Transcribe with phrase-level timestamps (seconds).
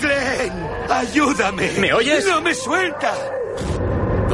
[0.00, 0.52] Glenn,
[0.90, 1.70] ayúdame.
[1.78, 2.24] ¿Me oyes?
[2.26, 3.14] No me suelta.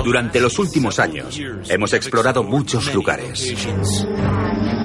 [0.05, 3.53] Durante los últimos años hemos explorado muchos lugares.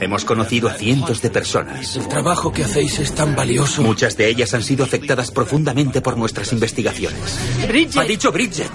[0.02, 1.96] Hemos conocido a cientos de personas.
[1.96, 3.84] El trabajo que hacéis es tan valioso.
[3.84, 7.20] Muchas de ellas han sido afectadas profundamente por nuestras investigaciones.
[7.68, 7.98] Bridget.
[7.98, 8.72] Ha dicho Bridget.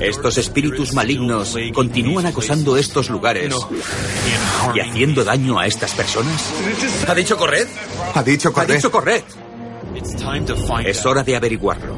[0.00, 3.54] Estos espíritus malignos continúan acosando estos lugares
[4.74, 6.50] y haciendo daño a estas personas.
[7.06, 7.68] ¿Ha dicho corred?
[8.14, 8.76] Ha dicho Ha correr.
[8.76, 9.22] dicho corred.
[10.90, 11.96] Es hora de averiguarlo.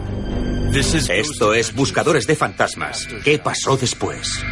[0.72, 3.08] Esto es Buscadores de Fantasmas.
[3.24, 4.42] ¿Qué pasó después?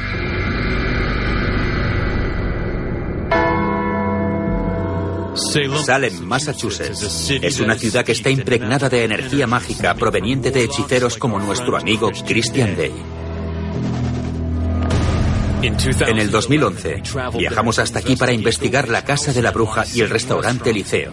[5.85, 11.39] Salem, Massachusetts, es una ciudad que está impregnada de energía mágica proveniente de hechiceros como
[11.39, 12.93] nuestro amigo Christian Day.
[15.67, 17.03] En el 2011
[17.37, 21.13] viajamos hasta aquí para investigar la casa de la bruja y el restaurante Liceo,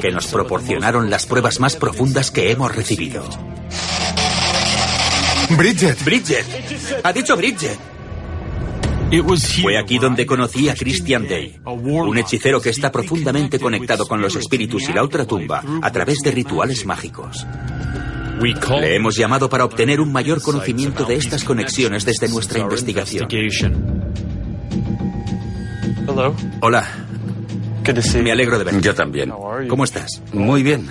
[0.00, 3.22] que nos proporcionaron las pruebas más profundas que hemos recibido.
[5.50, 6.02] Bridget.
[6.04, 6.46] Bridget.
[7.04, 7.78] Ha dicho Bridget.
[9.60, 14.36] Fue aquí donde conocí a Christian Day, un hechicero que está profundamente conectado con los
[14.36, 17.46] espíritus y la ultratumba a través de rituales mágicos.
[18.40, 23.28] Le hemos llamado para obtener un mayor conocimiento de estas conexiones desde nuestra investigación.
[26.60, 26.86] Hola.
[28.22, 28.80] Me alegro de verte.
[28.80, 29.32] Yo también.
[29.68, 30.22] ¿Cómo estás?
[30.32, 30.88] Muy bien.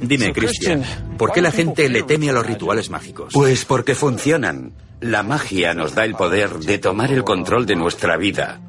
[0.00, 0.82] Dime, Christian,
[1.16, 3.32] ¿por qué la gente le teme a los rituales mágicos?
[3.32, 4.72] Pues porque funcionan.
[5.00, 8.60] La magia nos da el poder de tomar el control de nuestra vida.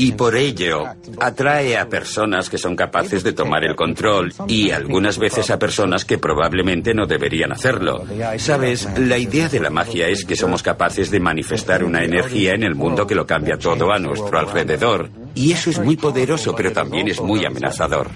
[0.00, 0.84] Y por ello
[1.20, 6.06] atrae a personas que son capaces de tomar el control y algunas veces a personas
[6.06, 8.06] que probablemente no deberían hacerlo.
[8.38, 12.62] Sabes, la idea de la magia es que somos capaces de manifestar una energía en
[12.62, 15.10] el mundo que lo cambia todo a nuestro alrededor.
[15.34, 18.08] Y eso es muy poderoso, pero también es muy amenazador.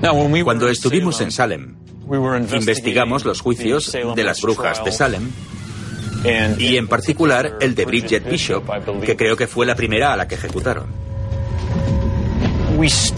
[0.00, 1.76] Cuando estuvimos en Salem,
[2.54, 5.30] investigamos los juicios de las brujas de Salem
[6.24, 8.64] y en particular el de Bridget Bishop,
[9.04, 10.86] que creo que fue la primera a la que ejecutaron.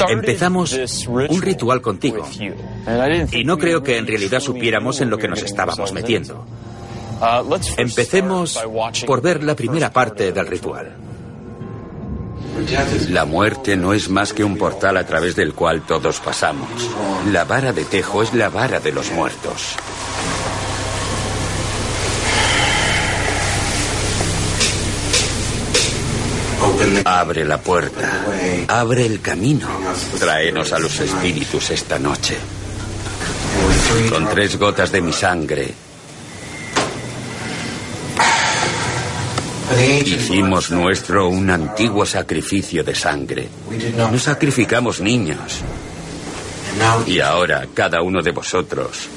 [0.09, 2.29] Empezamos un ritual contigo
[3.31, 6.45] y no creo que en realidad supiéramos en lo que nos estábamos metiendo.
[7.77, 8.61] Empecemos
[9.07, 10.97] por ver la primera parte del ritual.
[13.11, 16.69] La muerte no es más que un portal a través del cual todos pasamos.
[17.31, 19.77] La vara de tejo es la vara de los muertos.
[27.05, 28.27] Abre la puerta,
[28.69, 29.69] abre el camino,
[30.19, 32.37] tráenos a los espíritus esta noche.
[34.11, 35.75] Con tres gotas de mi sangre,
[40.05, 43.49] hicimos nuestro un antiguo sacrificio de sangre.
[43.97, 45.61] No sacrificamos niños.
[47.07, 49.09] Y ahora cada uno de vosotros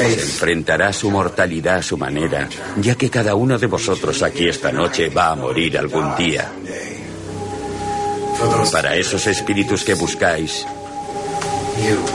[0.00, 2.48] enfrentará su mortalidad a su manera,
[2.80, 6.50] ya que cada uno de vosotros aquí esta noche va a morir algún día.
[8.72, 10.66] Para esos espíritus que buscáis,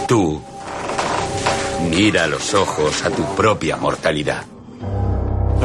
[0.07, 0.41] tú
[1.89, 4.45] mira a los ojos a tu propia mortalidad.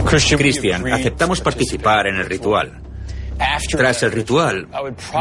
[0.07, 2.81] Christian, aceptamos participar en el ritual.
[3.71, 4.67] Tras el ritual,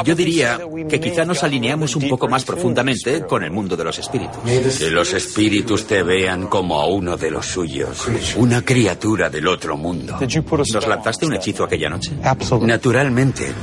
[0.06, 4.00] yo diría que quizá nos alineamos un poco más profundamente con el mundo de los
[4.00, 4.38] espíritus.
[4.78, 8.08] Que los espíritus te vean como a uno de los suyos,
[8.38, 10.18] una criatura del otro mundo.
[10.18, 12.12] ¿Nos lanzaste un hechizo aquella noche?
[12.62, 13.54] Naturalmente.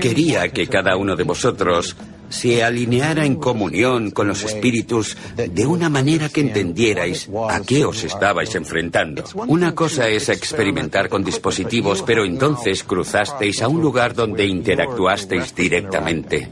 [0.00, 1.96] Quería que cada uno de vosotros
[2.30, 8.04] se alineara en comunión con los espíritus de una manera que entendierais a qué os
[8.04, 9.24] estabais enfrentando.
[9.34, 16.48] Una cosa es experimentar con dispositivos, pero entonces cruzasteis a un lugar donde interactuasteis directamente.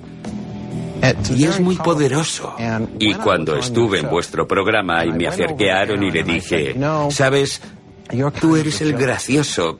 [1.34, 2.56] Y es muy poderoso.
[2.98, 6.74] Y cuando estuve en vuestro programa y me acerqué a Aaron y le dije,
[7.10, 7.60] sabes,
[8.40, 9.78] tú eres el gracioso,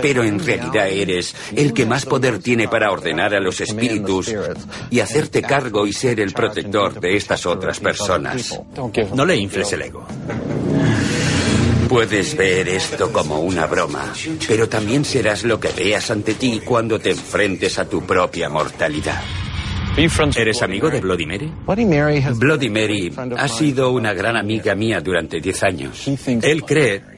[0.00, 4.34] pero en realidad eres el que más poder tiene para ordenar a los espíritus
[4.90, 8.60] y hacerte cargo y ser el protector de estas otras personas.
[9.14, 10.06] No le infles el ego.
[11.88, 14.14] Puedes ver esto como una broma,
[14.48, 19.20] pero también serás lo que veas ante ti cuando te enfrentes a tu propia mortalidad.
[19.94, 21.52] ¿Eres amigo de Bloody Mary?
[22.38, 26.08] Bloody Mary ha sido una gran amiga mía durante 10 años.
[26.26, 27.11] Él cree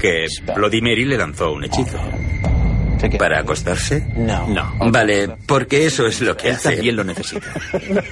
[0.00, 1.98] que Bloody Mary le lanzó un hechizo.
[3.18, 4.06] ¿Para acostarse?
[4.16, 4.46] No.
[4.90, 6.72] Vale, porque eso es lo que Él hace.
[6.74, 7.46] también lo necesita.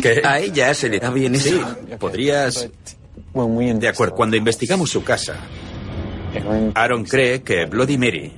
[0.00, 1.48] Que a ella se le da bien eso.
[1.48, 1.60] Sí,
[1.98, 2.68] podrías...
[3.34, 5.34] De acuerdo, cuando investigamos su casa,
[6.74, 8.32] Aaron cree que Bloody Mary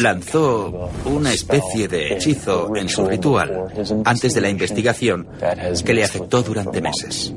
[0.00, 3.66] lanzó una especie de hechizo en su ritual
[4.04, 5.28] antes de la investigación
[5.84, 7.32] que le afectó durante meses.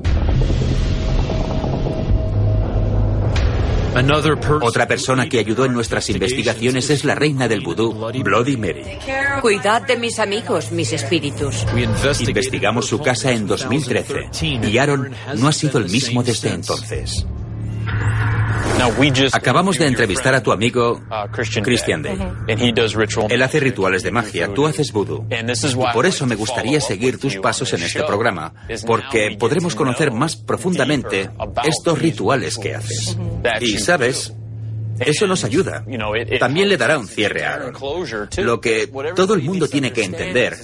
[4.61, 8.83] Otra persona que ayudó en nuestras investigaciones es la reina del vudú, Bloody Mary.
[9.41, 11.65] Cuidad de mis amigos, mis espíritus.
[12.19, 17.25] Investigamos su casa en 2013 y Aaron no ha sido el mismo desde entonces.
[19.33, 21.01] Acabamos de entrevistar a tu amigo
[21.63, 22.17] Christian Day.
[23.29, 25.25] Él hace rituales de magia, tú haces vudú.
[25.29, 28.53] Y por eso me gustaría seguir tus pasos en este programa,
[28.85, 31.29] porque podremos conocer más profundamente
[31.63, 33.17] estos rituales que haces.
[33.59, 34.33] Y sabes,
[34.99, 35.83] eso nos ayuda.
[36.39, 37.73] También le dará un cierre a Aaron.
[38.37, 40.57] Lo que todo el mundo tiene que entender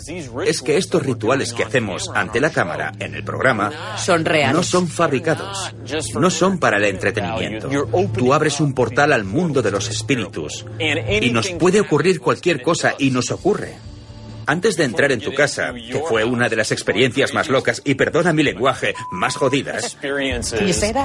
[0.45, 4.55] es que estos rituales que hacemos ante la cámara en el programa Son reales.
[4.55, 5.73] no son fabricados,
[6.19, 7.69] no son para el entretenimiento.
[8.13, 12.95] Tú abres un portal al mundo de los espíritus y nos puede ocurrir cualquier cosa
[12.97, 13.75] y nos ocurre.
[14.47, 17.95] Antes de entrar en tu casa, que fue una de las experiencias más locas y
[17.95, 19.97] perdona mi lenguaje, más jodidas,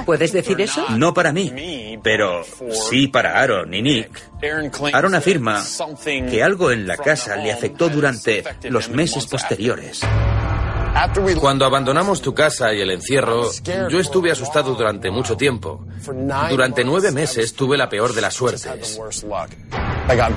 [0.05, 0.85] ¿Puedes decir eso?
[0.91, 2.45] no para mí, pero
[2.89, 4.29] sí para Aaron y Nick.
[4.93, 5.61] Aaron afirma
[6.29, 10.01] que algo en la casa le afectó durante los meses posteriores.
[11.39, 13.49] Cuando abandonamos tu casa y el encierro,
[13.89, 15.85] yo estuve asustado durante mucho tiempo.
[16.49, 18.99] Durante nueve meses tuve la peor de las suertes.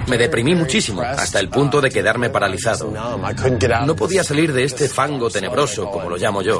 [0.06, 2.92] Me deprimí muchísimo, hasta el punto de quedarme paralizado.
[3.84, 6.58] No podía salir de este fango tenebroso, como lo llamo yo.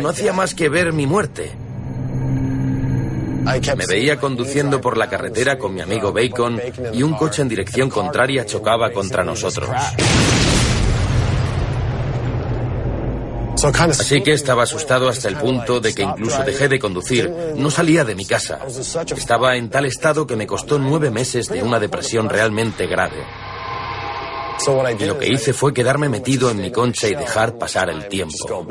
[0.00, 1.52] No hacía más que ver mi muerte.
[3.76, 6.60] Me veía conduciendo por la carretera con mi amigo Bacon
[6.92, 9.70] y un coche en dirección contraria chocaba contra nosotros.
[13.74, 17.32] Así que estaba asustado hasta el punto de que incluso dejé de conducir.
[17.56, 18.60] No salía de mi casa.
[19.16, 23.24] Estaba en tal estado que me costó nueve meses de una depresión realmente grave.
[24.98, 28.66] Y lo que hice fue quedarme metido en mi concha y dejar pasar el tiempo.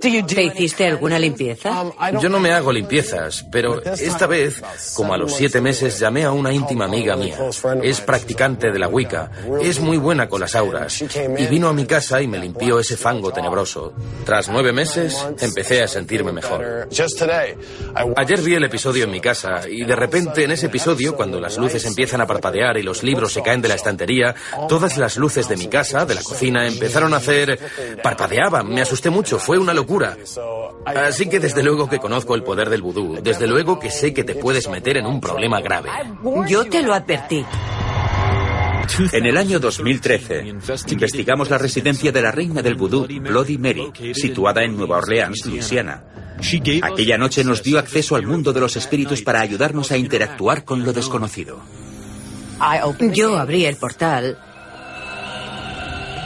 [0.00, 0.08] ¿Te
[0.42, 1.84] hiciste alguna limpieza?
[2.20, 4.62] Yo no me hago limpiezas, pero esta vez,
[4.94, 7.38] como a los siete meses, llamé a una íntima amiga mía.
[7.82, 9.30] Es practicante de la Wicca,
[9.62, 12.96] es muy buena con las auras, y vino a mi casa y me limpió ese
[12.96, 13.94] fango tenebroso.
[14.24, 16.88] Tras nueve meses, empecé a sentirme mejor.
[18.16, 21.56] Ayer vi el episodio en mi casa y de repente en ese episodio, cuando las
[21.56, 24.34] luces empiezan a parpadear y los libros se caen de la estantería,
[24.68, 27.58] todas las luces de mi casa, de la cocina, empezaron a hacer...
[28.02, 28.68] parpadeaban.
[28.68, 29.85] Me asusté mucho, fue una locura.
[30.84, 34.24] Así que desde luego que conozco el poder del vudú, desde luego que sé que
[34.24, 35.90] te puedes meter en un problema grave.
[36.48, 37.44] Yo te lo advertí.
[39.12, 40.54] En el año 2013,
[40.88, 46.04] investigamos la residencia de la reina del vudú, Bloody Mary, situada en Nueva Orleans, Luisiana.
[46.82, 50.84] Aquella noche nos dio acceso al mundo de los espíritus para ayudarnos a interactuar con
[50.84, 51.60] lo desconocido.
[53.12, 54.38] Yo abrí el portal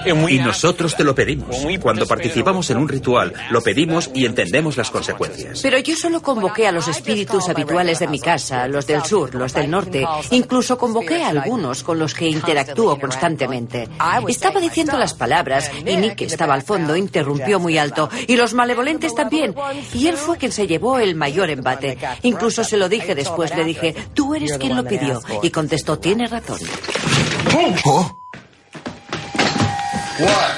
[0.07, 1.57] Y nosotros te lo pedimos.
[1.81, 5.61] Cuando participamos en un ritual, lo pedimos y entendemos las consecuencias.
[5.63, 9.53] Pero yo solo convoqué a los espíritus habituales de mi casa, los del sur, los
[9.53, 10.07] del norte.
[10.31, 13.89] Incluso convoqué a algunos con los que interactúo constantemente.
[14.29, 18.09] Estaba diciendo las palabras y Nick, que estaba al fondo, interrumpió muy alto.
[18.27, 19.55] Y los malevolentes también.
[19.95, 21.99] Y él fue quien se llevó el mayor embate.
[22.23, 25.21] Incluso se lo dije después, le dije, tú eres quien lo pidió.
[25.43, 26.59] Y contestó, tiene razón.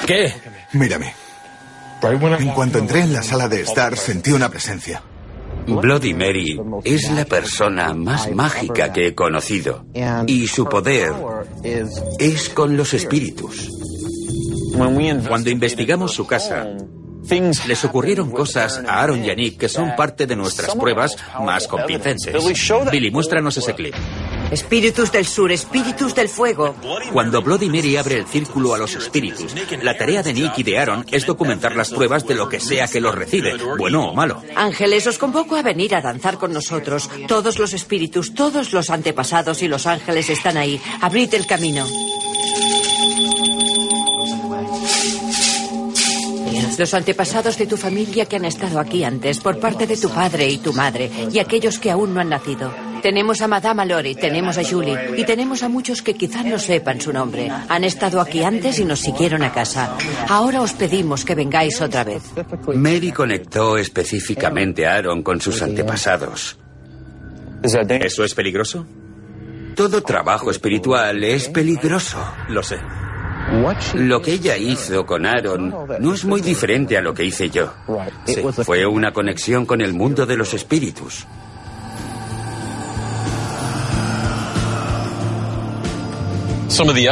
[0.07, 0.33] ¿Qué?
[0.73, 1.15] Mírame.
[2.03, 5.03] En cuanto entré en la sala de estar, sentí una presencia.
[5.67, 9.85] Bloody Mary es la persona más mágica que he conocido.
[10.27, 11.13] Y su poder
[12.19, 13.71] es con los espíritus.
[14.77, 16.67] Cuando investigamos su casa,
[17.69, 21.69] les ocurrieron cosas a Aaron y a Nick que son parte de nuestras pruebas más
[21.69, 22.35] convincentes.
[22.91, 23.95] Billy, muéstranos ese clip.
[24.53, 26.75] Espíritus del sur, espíritus del fuego.
[27.11, 30.79] Cuando Bloody Mary abre el círculo a los espíritus, la tarea de Nick y de
[30.79, 34.43] Aaron es documentar las pruebas de lo que sea que los recibe, bueno o malo.
[34.55, 37.09] Ángeles, os convoco a venir a danzar con nosotros.
[37.27, 40.79] Todos los espíritus, todos los antepasados y los ángeles están ahí.
[41.01, 41.87] Abrid el camino.
[46.77, 50.51] Los antepasados de tu familia que han estado aquí antes, por parte de tu padre
[50.51, 52.92] y tu madre, y aquellos que aún no han nacido.
[53.03, 57.01] Tenemos a Madame Lori, tenemos a Julie y tenemos a muchos que quizás no sepan
[57.01, 57.51] su nombre.
[57.69, 59.97] Han estado aquí antes y nos siguieron a casa.
[60.29, 62.23] Ahora os pedimos que vengáis otra vez.
[62.75, 66.59] Mary conectó específicamente a Aaron con sus antepasados.
[67.63, 68.87] ¿Eso es peligroso?
[69.75, 72.19] Todo trabajo espiritual es peligroso.
[72.49, 72.79] Lo sé.
[73.95, 77.73] Lo que ella hizo con Aaron no es muy diferente a lo que hice yo.
[78.65, 81.27] Fue una conexión con el mundo de los espíritus.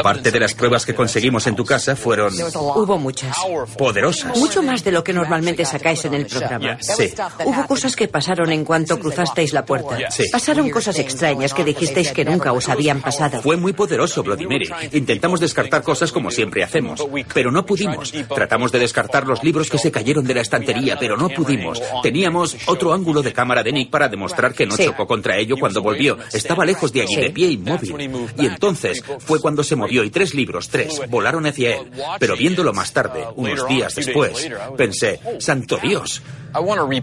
[0.02, 3.36] Parte de las pruebas que conseguimos en tu casa fueron Hubo muchas.
[3.76, 4.36] poderosas.
[4.38, 6.78] Mucho más de lo que normalmente sacáis en el programa.
[6.80, 7.12] Sí.
[7.44, 10.10] Hubo cosas que pasaron en cuanto cruzasteis la puerta.
[10.10, 10.24] Sí.
[10.32, 13.42] Pasaron cosas extrañas que dijisteis que nunca os habían pasado.
[13.42, 14.68] Fue muy poderoso, Mary.
[14.92, 18.12] Intentamos descartar cosas como siempre hacemos, pero no pudimos.
[18.34, 21.82] Tratamos de descartar los libros que se cayeron de la estantería, pero no pudimos.
[22.02, 24.84] Teníamos otro ángulo de cámara de Nick para demostrar que no Sí.
[24.86, 26.16] chocó contra ello cuando volvió.
[26.32, 27.20] Estaba lejos de allí, Sí.
[27.20, 28.30] de pie inmóvil.
[28.38, 31.90] Y entonces fue cuando se movió y tres libros, tres, volaron hacia él.
[32.18, 36.22] Pero viéndolo más tarde, unos días después, pensé, santo Dios,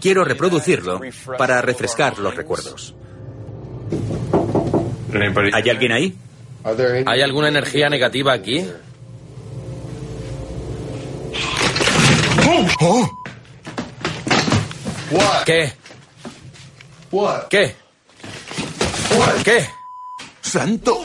[0.00, 1.00] quiero reproducirlo
[1.36, 2.94] para refrescar los recuerdos.
[5.52, 6.14] ¿Hay alguien ahí?
[7.06, 8.66] ¿Hay alguna energía negativa aquí?
[12.80, 13.18] ¡Oh!
[15.44, 15.72] ¿Qué?
[17.48, 17.74] ¿Qué?
[19.44, 19.66] ¿Qué?
[20.42, 21.04] ¡Santo!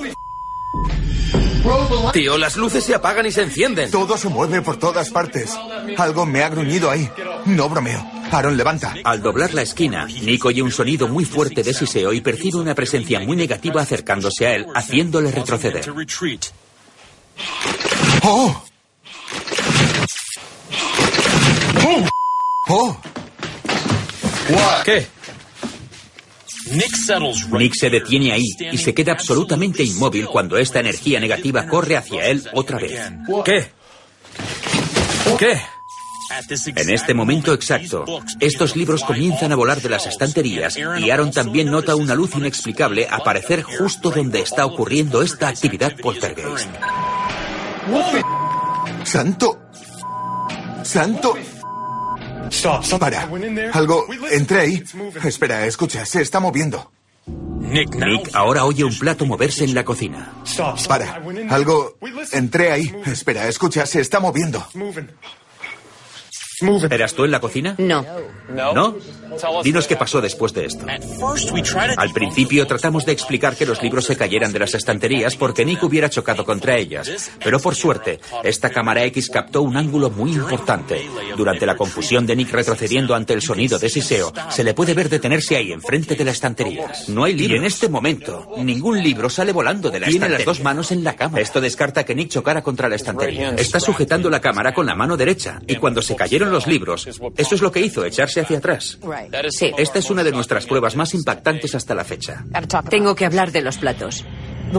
[2.11, 3.89] Tío, las luces se apagan y se encienden.
[3.89, 5.57] Todo se mueve por todas partes.
[5.97, 7.09] Algo me ha gruñido ahí.
[7.45, 8.05] No bromeo.
[8.31, 8.93] Aaron, levanta.
[9.03, 12.75] Al doblar la esquina, Nick oye un sonido muy fuerte de siseo y percibe una
[12.75, 15.85] presencia muy negativa acercándose a él, haciéndole retroceder.
[18.23, 18.63] ¡Oh!
[22.69, 22.97] ¡Oh!
[24.83, 25.07] ¿Qué?
[26.73, 32.27] Nick se detiene ahí y se queda absolutamente inmóvil cuando esta energía negativa corre hacia
[32.27, 32.99] él otra vez.
[33.45, 33.71] ¿Qué?
[35.37, 35.59] ¿Qué?
[36.75, 38.05] En este momento exacto,
[38.39, 43.07] estos libros comienzan a volar de las estanterías y Aaron también nota una luz inexplicable
[43.09, 46.67] aparecer justo donde está ocurriendo esta actividad poltergeist.
[49.03, 49.59] ¡Santo!
[50.83, 51.35] ¡Santo!
[52.99, 53.29] Para.
[53.73, 54.05] Algo.
[54.31, 54.83] Entré ahí.
[55.23, 56.91] Espera, escucha, se está moviendo.
[57.25, 60.33] Nick ahora oye un plato moverse en la cocina.
[60.87, 61.21] Para.
[61.49, 61.97] Algo.
[62.31, 62.93] Entré ahí.
[63.05, 64.65] Espera, escucha, se está moviendo.
[66.89, 67.75] ¿Eras tú en la cocina?
[67.77, 68.05] No.
[68.49, 68.95] ¿No?
[69.63, 70.85] Dinos qué pasó después de esto.
[71.97, 75.83] Al principio tratamos de explicar que los libros se cayeran de las estanterías porque Nick
[75.83, 77.31] hubiera chocado contra ellas.
[77.43, 81.09] Pero por suerte, esta cámara X captó un ángulo muy importante.
[81.35, 85.09] Durante la confusión de Nick retrocediendo ante el sonido de siseo, se le puede ver
[85.09, 86.91] detenerse ahí enfrente de la estantería.
[87.07, 87.55] No hay libro.
[87.55, 91.03] Y en este momento, ningún libro sale volando de la Tiene las dos manos en
[91.03, 91.39] la cama.
[91.39, 93.55] Esto descarta que Nick chocara contra la estantería.
[93.57, 97.55] Está sujetando la cámara con la mano derecha y cuando se cayeron los libros, eso
[97.55, 98.97] es lo que hizo, echarse hacia atrás.
[99.49, 99.71] Sí.
[99.77, 102.45] Esta es una de nuestras pruebas más impactantes hasta la fecha.
[102.89, 104.23] Tengo que hablar de los platos.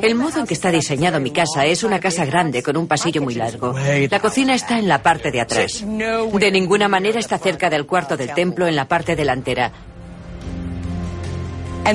[0.03, 3.23] El modo en que está diseñado mi casa es una casa grande con un pasillo
[3.23, 3.75] muy largo.
[4.11, 5.85] La cocina está en la parte de atrás.
[5.85, 9.73] De ninguna manera está cerca del cuarto del templo en la parte delantera.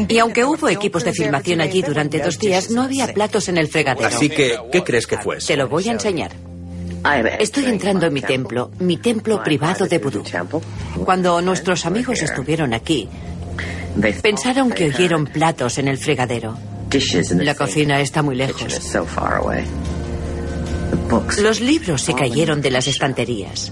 [0.07, 3.67] Y aunque hubo equipos de filmación allí durante dos días, no había platos en el
[3.67, 4.07] fregadero.
[4.07, 5.37] Así que, ¿qué crees que fue?
[5.39, 6.31] Te lo voy a enseñar.
[7.39, 10.23] Estoy entrando en mi templo, mi templo privado de vudú.
[11.05, 13.07] Cuando nuestros amigos estuvieron aquí,
[14.21, 16.57] pensaron que oyeron platos en el fregadero.
[17.37, 18.79] La cocina está muy lejos.
[21.41, 23.71] Los libros se cayeron de las estanterías.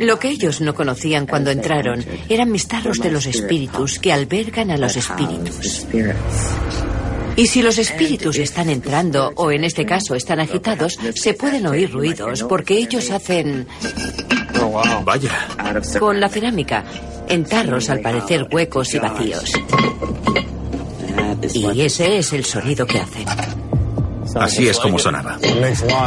[0.00, 4.70] Lo que ellos no conocían cuando entraron eran mis tarros de los espíritus que albergan
[4.70, 5.86] a los espíritus.
[7.36, 11.92] Y si los espíritus están entrando, o en este caso están agitados, se pueden oír
[11.92, 13.66] ruidos porque ellos hacen
[15.04, 15.48] Vaya.
[15.98, 16.84] con la cerámica,
[17.28, 19.52] en tarros al parecer huecos y vacíos.
[21.52, 23.26] Y ese es el sonido que hacen.
[24.34, 25.38] Así es como sonaba.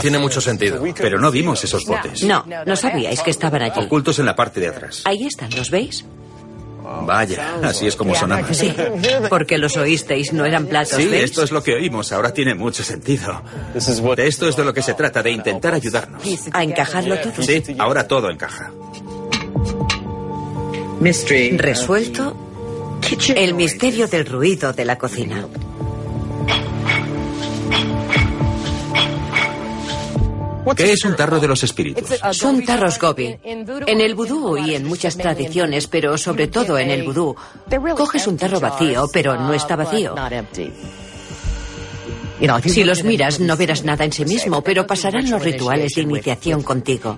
[0.01, 0.83] Tiene mucho sentido.
[0.97, 2.23] Pero no vimos esos botes.
[2.23, 3.85] No, no sabíais que estaban allí.
[3.85, 5.03] Ocultos en la parte de atrás.
[5.05, 6.05] Ahí están, ¿los veis?
[7.05, 8.53] Vaya, así es como sonaba.
[8.53, 8.73] Sí,
[9.29, 12.11] porque los oísteis, no eran platos, Sí, esto es lo que oímos.
[12.11, 13.41] Ahora tiene mucho sentido.
[13.73, 16.23] De esto es de lo que se trata, de intentar ayudarnos.
[16.51, 17.43] A encajarlo todo.
[17.43, 18.71] Sí, ahora todo encaja.
[21.57, 22.35] Resuelto
[23.35, 25.47] el misterio del ruido de la cocina.
[30.75, 32.19] ¿Qué es un tarro de los espíritus?
[32.31, 33.37] Son tarros gobi.
[33.43, 37.35] En el vudú y en muchas tradiciones, pero sobre todo en el vudú,
[37.95, 40.15] coges un tarro vacío, pero no está vacío.
[42.65, 46.63] Si los miras, no verás nada en sí mismo, pero pasarán los rituales de iniciación
[46.63, 47.17] contigo.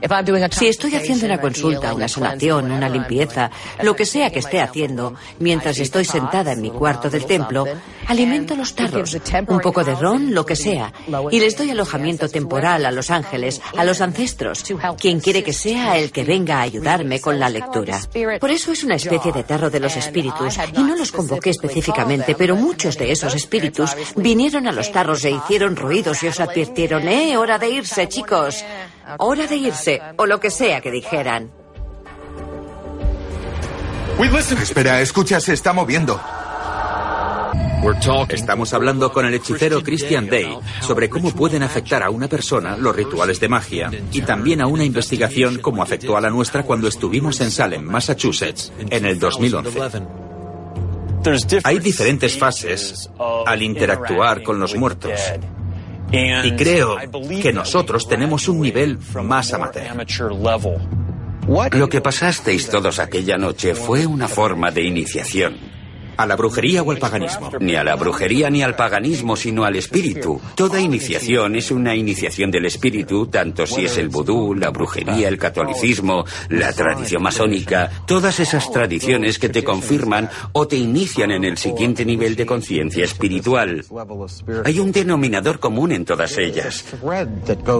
[0.52, 3.52] Si estoy haciendo una consulta, una sanación, una limpieza,
[3.84, 7.66] lo que sea que esté haciendo, mientras estoy sentada en mi cuarto del templo,
[8.08, 10.92] alimento los tarros, un poco de ron, lo que sea,
[11.30, 14.64] y les doy alojamiento temporal a los ángeles, a los ancestros,
[15.00, 18.00] quien quiere que sea el que venga a ayudarme con la lectura.
[18.40, 22.36] Por eso es una especie de tarro de los espíritus, y no los convoqué específicamente,
[22.36, 27.08] pero muchos de esos espíritus vinieron a los tarros se hicieron ruidos y os advirtieron,
[27.08, 28.64] eh, hora de irse, chicos.
[29.18, 31.52] Hora de irse, o lo que sea que dijeran.
[34.62, 36.20] Espera, escucha, se está moviendo.
[38.30, 42.96] Estamos hablando con el hechicero Christian Day sobre cómo pueden afectar a una persona los
[42.96, 47.42] rituales de magia y también a una investigación como afectó a la nuestra cuando estuvimos
[47.42, 50.31] en Salem, Massachusetts, en el 2011.
[51.64, 53.10] Hay diferentes fases
[53.46, 55.20] al interactuar con los muertos.
[56.12, 56.98] Y creo
[57.42, 59.88] que nosotros tenemos un nivel más amateur.
[61.72, 65.71] Lo que pasasteis todos aquella noche fue una forma de iniciación
[66.18, 67.52] a la brujería o al paganismo.
[67.60, 70.40] Ni a la brujería ni al paganismo, sino al espíritu.
[70.56, 75.38] Toda iniciación es una iniciación del espíritu, tanto si es el vudú, la brujería, el
[75.38, 81.58] catolicismo, la tradición masónica, todas esas tradiciones que te confirman o te inician en el
[81.58, 83.86] siguiente nivel de conciencia espiritual.
[84.66, 86.86] Hay un denominador común en todas ellas.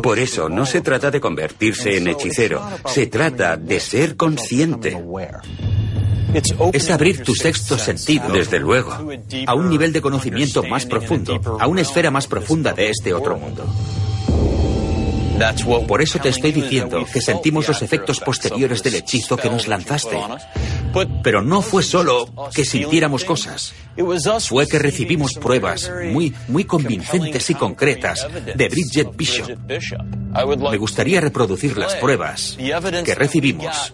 [0.02, 4.98] Por eso no se trata de convertirse en hechicero, se trata de ser consciente.
[6.74, 8.92] Es abrir tu sexto sentido, desde luego,
[9.46, 13.38] a un nivel de conocimiento más profundo, a una esfera más profunda de este otro
[13.38, 13.66] mundo.
[15.88, 20.18] Por eso te estoy diciendo que sentimos los efectos posteriores del hechizo que nos lanzaste.
[21.24, 23.74] Pero no fue solo que sintiéramos cosas.
[24.48, 29.50] Fue que recibimos pruebas muy, muy convincentes y concretas de Bridget Bishop.
[30.72, 32.58] Me gustaría reproducir las pruebas
[33.04, 33.94] que recibimos,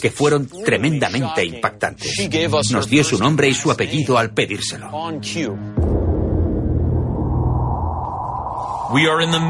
[0.00, 2.14] que fueron tremendamente impactantes.
[2.70, 4.90] Nos dio su nombre y su apellido al pedírselo.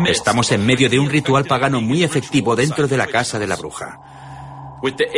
[0.07, 3.57] Estamos en medio de un ritual pagano muy efectivo dentro de la casa de la
[3.57, 3.99] bruja.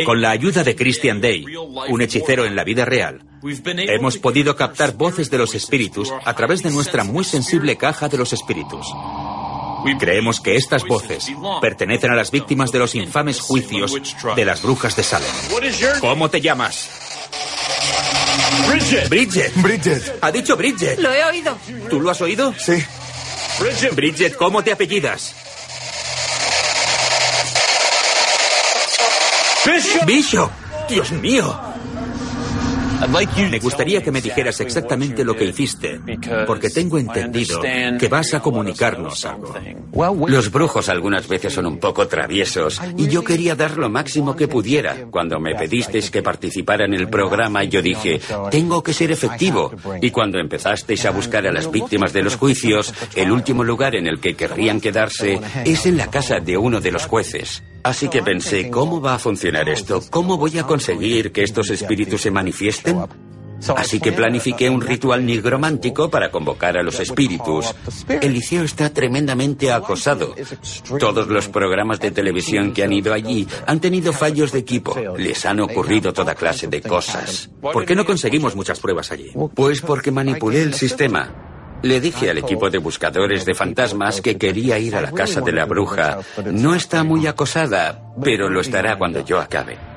[0.05, 1.45] Con la ayuda de Christian Day,
[1.89, 3.23] un hechicero en la vida real,
[3.65, 8.17] hemos podido captar voces de los espíritus a través de nuestra muy sensible caja de
[8.17, 8.87] los espíritus.
[9.99, 11.31] Creemos que estas voces
[11.61, 13.93] pertenecen a las víctimas de los infames juicios
[14.35, 15.31] de las brujas de Salem.
[15.99, 16.89] ¿Cómo te llamas?
[18.69, 19.09] Bridget.
[19.09, 19.61] Bridget.
[19.61, 20.17] Bridget.
[20.21, 20.99] Ha dicho Bridget.
[20.99, 21.57] Lo he oído.
[21.89, 22.53] ¿Tú lo has oído?
[22.57, 22.83] Sí.
[23.95, 25.35] Bridget, ¿cómo te apellidas?
[30.05, 30.51] Bishop.
[30.89, 31.59] Dios mío.
[33.49, 35.99] Me gustaría que me dijeras exactamente lo que hiciste,
[36.45, 39.55] porque tengo entendido que vas a comunicarnos algo.
[40.27, 44.47] Los brujos algunas veces son un poco traviesos y yo quería dar lo máximo que
[44.47, 45.07] pudiera.
[45.09, 48.19] Cuando me pedisteis que participara en el programa, yo dije,
[48.51, 49.71] tengo que ser efectivo.
[50.01, 54.07] Y cuando empezasteis a buscar a las víctimas de los juicios, el último lugar en
[54.07, 57.63] el que querrían quedarse es en la casa de uno de los jueces.
[57.83, 60.01] Así que pensé, ¿cómo va a funcionar esto?
[60.09, 62.82] ¿Cómo voy a conseguir que estos espíritus se manifiesten?
[63.77, 67.73] Así que planifiqué un ritual nigromántico para convocar a los espíritus.
[68.07, 70.35] El liceo está tremendamente acosado.
[70.99, 74.95] Todos los programas de televisión que han ido allí han tenido fallos de equipo.
[75.17, 77.49] Les han ocurrido toda clase de cosas.
[77.61, 79.31] ¿Por qué no conseguimos muchas pruebas allí?
[79.55, 81.31] Pues porque manipulé el sistema.
[81.83, 85.51] Le dije al equipo de buscadores de fantasmas que quería ir a la casa de
[85.51, 86.19] la bruja.
[86.45, 89.92] No está muy acosada, pero lo estará cuando yo acabe.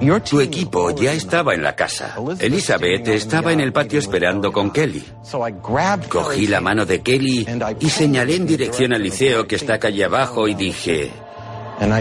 [0.00, 2.16] Tu equipo ya estaba en la casa.
[2.38, 5.04] Elizabeth estaba en el patio esperando con Kelly.
[6.08, 7.46] Cogí la mano de Kelly
[7.80, 11.10] y señalé en dirección al liceo que está calle abajo y dije,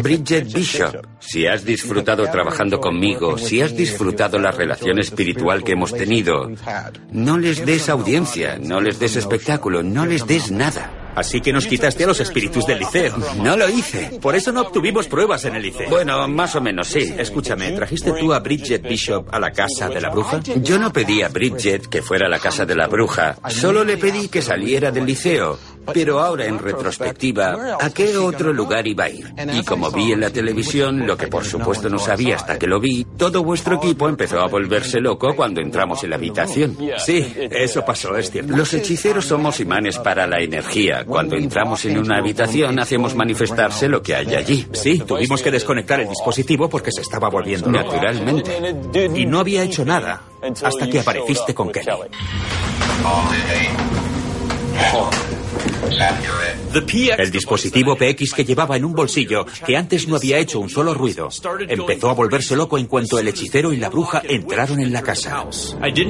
[0.03, 5.93] Bridget Bishop, si has disfrutado trabajando conmigo, si has disfrutado la relación espiritual que hemos
[5.93, 6.51] tenido,
[7.11, 11.06] no les des audiencia, no les des espectáculo, no les des nada.
[11.17, 13.17] Así que nos quitaste a los espíritus del liceo.
[13.41, 14.19] No lo hice.
[14.21, 15.89] Por eso no obtuvimos pruebas en el liceo.
[15.89, 17.11] Bueno, más o menos sí.
[17.17, 20.39] Escúchame, ¿trajiste tú a Bridget Bishop a la casa de la bruja?
[20.61, 23.35] Yo no pedí a Bridget que fuera a la casa de la bruja.
[23.49, 25.57] Solo le pedí que saliera del liceo.
[25.93, 29.33] Pero ahora en retrospectiva, ¿a qué otro lugar iba a ir?
[29.53, 32.79] Y como vi en la televisión, lo que por supuesto no sabía hasta que lo
[32.79, 36.77] vi, todo vuestro equipo empezó a volverse loco cuando entramos en la habitación.
[36.97, 38.55] Sí, eso pasó, es cierto.
[38.55, 41.05] Los hechiceros somos imanes para la energía.
[41.05, 44.67] Cuando entramos en una habitación hacemos manifestarse lo que hay allí.
[44.73, 47.69] Sí, tuvimos que desconectar el dispositivo porque se estaba volviendo.
[47.69, 49.09] Naturalmente.
[49.15, 50.21] Y no había hecho nada
[50.63, 51.87] hasta que apareciste con Kelly.
[57.17, 60.93] El dispositivo PX que llevaba en un bolsillo, que antes no había hecho un solo
[60.93, 61.29] ruido,
[61.67, 65.45] empezó a volverse loco en cuanto el hechicero y la bruja entraron en la casa.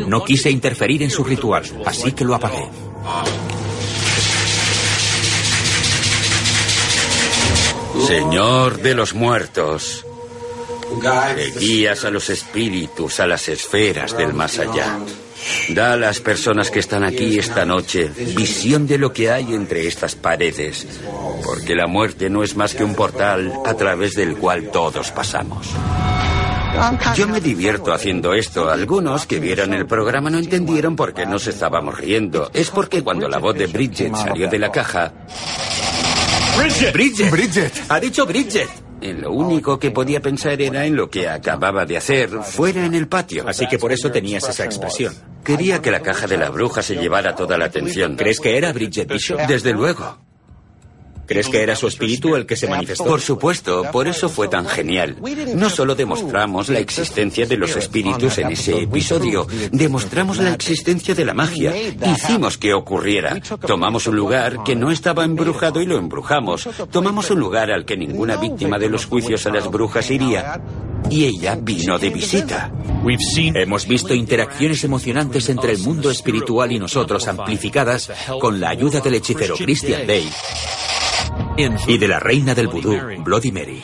[0.07, 2.67] No quise interferir en su ritual, así que lo apagué.
[8.05, 10.05] Señor de los muertos,
[11.35, 14.99] que guías a los espíritus a las esferas del más allá.
[15.69, 19.87] Da a las personas que están aquí esta noche visión de lo que hay entre
[19.87, 20.87] estas paredes,
[21.43, 25.67] porque la muerte no es más que un portal a través del cual todos pasamos.
[27.15, 28.69] Yo me divierto haciendo esto.
[28.69, 32.51] Algunos que vieron el programa no entendieron por qué nos estábamos riendo.
[32.53, 35.11] Es porque cuando la voz de Bridget salió de la caja...
[36.57, 37.31] ¡Bridget!
[37.31, 37.73] ¡Bridget!
[37.89, 38.86] ¡Ha dicho Bridget!
[39.01, 42.95] En lo único que podía pensar era en lo que acababa de hacer, fuera en
[42.95, 43.47] el patio.
[43.47, 45.13] Así que por eso tenías esa expresión.
[45.43, 48.15] Quería que la caja de la bruja se llevara toda la atención.
[48.15, 49.39] ¿Crees que era Bridget Bishop?
[49.47, 50.26] Desde luego.
[51.27, 53.03] ¿Crees que era su espíritu el que se manifestó?
[53.03, 55.17] Por supuesto, por eso fue tan genial.
[55.55, 61.25] No solo demostramos la existencia de los espíritus en ese episodio, demostramos la existencia de
[61.25, 61.73] la magia.
[61.77, 63.39] Hicimos que ocurriera.
[63.65, 66.67] Tomamos un lugar que no estaba embrujado y lo embrujamos.
[66.91, 70.61] Tomamos un lugar al que ninguna víctima de los juicios a las brujas iría.
[71.09, 72.71] Y ella vino de visita.
[73.53, 79.15] Hemos visto interacciones emocionantes entre el mundo espiritual y nosotros amplificadas con la ayuda del
[79.15, 80.29] hechicero Christian Day
[81.57, 83.83] y de la reina del vudú, Bloody Mary.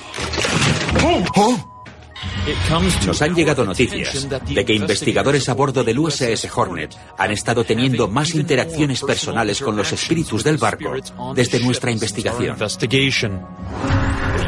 [3.05, 8.07] Nos han llegado noticias de que investigadores a bordo del USS Hornet han estado teniendo
[8.07, 10.93] más interacciones personales con los espíritus del barco
[11.33, 12.55] desde nuestra investigación.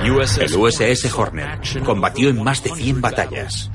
[0.04, 3.72] El USS Hornet combatió en más de 100 batallas.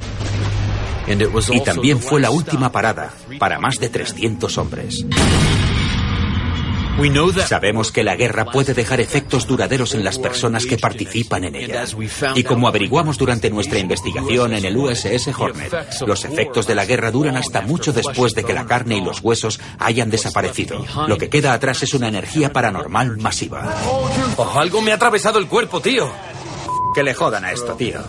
[1.52, 5.04] Y también fue la última parada para más de 300 hombres.
[7.46, 11.84] Sabemos que la guerra puede dejar efectos duraderos en las personas que participan en ella.
[12.34, 15.72] Y como averiguamos durante nuestra investigación en el USS Hornet,
[16.06, 19.20] los efectos de la guerra duran hasta mucho después de que la carne y los
[19.22, 20.84] huesos hayan desaparecido.
[21.06, 23.74] Lo que queda atrás es una energía paranormal masiva.
[24.36, 26.10] Oh, algo me ha atravesado el cuerpo, tío.
[26.94, 28.00] Que le jodan a esto, tío.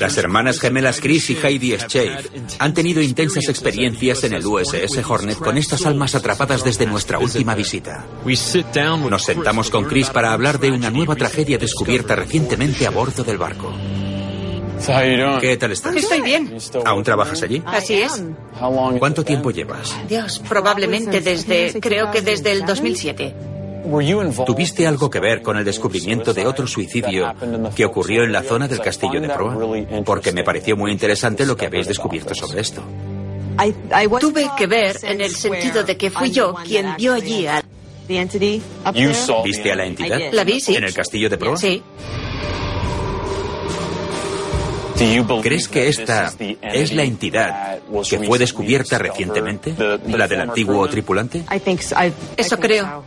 [0.00, 2.10] Las hermanas gemelas Chris y Heidi Scheid
[2.58, 7.54] han tenido intensas experiencias en el USS Hornet con estas almas atrapadas desde nuestra última
[7.54, 8.06] visita.
[9.08, 13.38] Nos sentamos con Chris para hablar de una nueva tragedia descubierta recientemente a bordo del
[13.38, 13.72] barco.
[15.40, 15.96] ¿Qué tal estás?
[15.96, 16.56] Estoy bien.
[16.84, 17.62] ¿Aún trabajas allí?
[17.64, 18.22] Así es.
[18.98, 19.94] ¿Cuánto tiempo llevas?
[20.06, 23.49] Dios, probablemente desde, creo que desde el 2007.
[24.46, 27.34] ¿Tuviste algo que ver con el descubrimiento de otro suicidio
[27.74, 29.56] que ocurrió en la zona del castillo de Proa?
[30.04, 32.82] Porque me pareció muy interesante lo que habéis descubierto sobre esto.
[34.20, 37.62] Tuve que ver en el sentido de que fui yo quien vio allí a...
[39.44, 40.18] ¿Viste a la entidad?
[40.32, 40.74] La vi, sí.
[40.74, 41.56] ¿En el castillo de Proa?
[41.56, 41.82] Sí.
[45.42, 46.30] ¿Crees que esta
[46.62, 49.74] es la entidad que fue descubierta recientemente?
[50.06, 51.44] ¿La del antiguo tripulante?
[52.36, 53.04] Eso creo.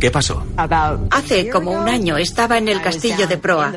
[0.00, 0.44] ¿Qué pasó?
[1.10, 3.72] Hace como un año estaba en el castillo de Proa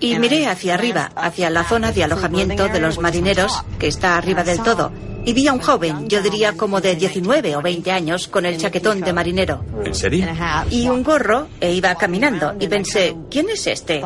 [0.00, 4.42] y miré hacia arriba, hacia la zona de alojamiento de los marineros, que está arriba
[4.42, 4.92] del todo,
[5.24, 8.56] y vi a un joven, yo diría como de 19 o 20 años, con el
[8.56, 9.64] chaquetón de marinero.
[9.84, 10.26] ¿En serio?
[10.70, 14.02] Y un gorro, e iba caminando, y pensé, ¿quién es este?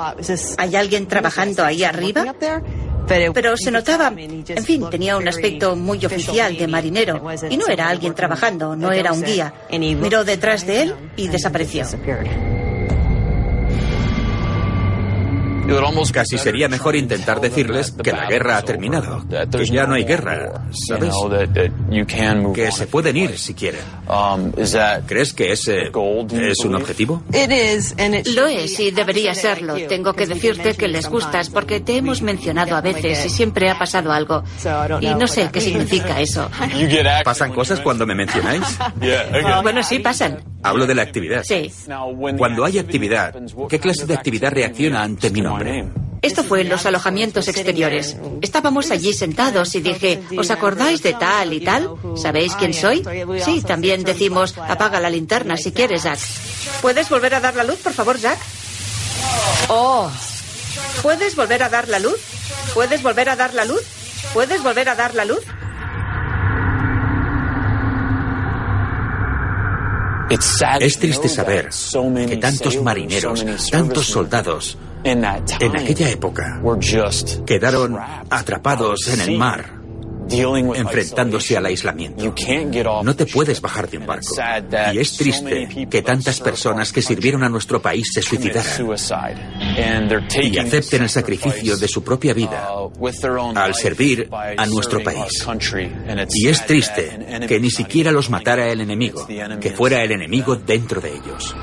[0.58, 2.34] ¿Hay alguien trabajando ahí arriba?
[3.34, 7.88] Pero se notaba, en fin, tenía un aspecto muy oficial de marinero y no era
[7.88, 9.52] alguien trabajando, no era un guía.
[9.70, 11.84] Miró detrás de él y desapareció.
[16.12, 20.64] Casi sería mejor intentar decirles que la guerra ha terminado, que ya no hay guerra,
[20.72, 21.14] ¿sabes?
[22.54, 23.80] Que se pueden ir si quieren.
[25.06, 25.90] ¿Crees que ese
[26.32, 27.22] es un objetivo?
[28.34, 29.76] Lo es y debería serlo.
[29.88, 33.78] Tengo que decirte que les gustas porque te hemos mencionado a veces y siempre ha
[33.78, 34.42] pasado algo.
[35.00, 36.50] Y no sé qué significa eso.
[37.24, 38.62] ¿Pasan cosas cuando me mencionáis?
[39.62, 40.42] Bueno, sí, pasan.
[40.64, 41.42] Hablo de la actividad.
[41.44, 41.72] Sí.
[42.36, 43.34] Cuando hay actividad,
[43.68, 45.84] ¿qué clase de actividad reacciona ante mi nombre?
[46.22, 48.16] Esto fue en los alojamientos exteriores.
[48.42, 51.90] Estábamos allí sentados y dije, ¿os acordáis de tal y tal?
[52.16, 53.02] ¿Sabéis quién soy?
[53.44, 56.20] Sí, también decimos, apaga la linterna si quieres, Jack.
[56.80, 58.38] ¿Puedes volver a dar la luz, por favor, Jack?
[59.68, 60.08] Oh.
[61.02, 62.20] ¿Puedes volver a dar la luz?
[62.72, 63.82] ¿Puedes volver a dar la luz?
[64.32, 65.42] ¿Puedes volver a dar la luz?
[70.80, 71.68] Es triste saber
[72.26, 76.60] que tantos marineros, tantos soldados, en aquella época
[77.46, 77.98] quedaron
[78.30, 79.82] atrapados en el mar
[80.74, 82.34] enfrentándose al aislamiento.
[83.02, 84.34] No te puedes bajar de un barco.
[84.92, 88.64] Y es triste que tantas personas que sirvieron a nuestro país se suicidaran
[90.42, 92.68] y acepten el sacrificio de su propia vida
[93.54, 95.46] al servir a nuestro país.
[96.34, 99.26] Y es triste que ni siquiera los matara el enemigo,
[99.60, 101.54] que fuera el enemigo dentro de ellos.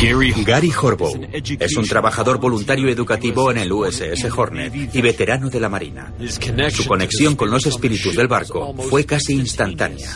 [0.00, 5.68] Gary Horbo es un trabajador voluntario educativo en el USS Hornet y veterano de la
[5.68, 6.14] Marina.
[6.70, 10.08] Su conexión con los espíritus del barco fue casi instantánea.